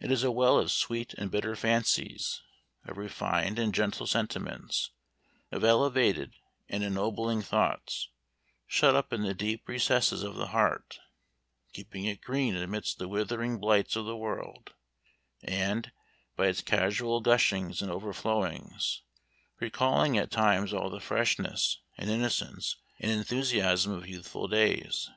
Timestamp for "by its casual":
16.34-17.20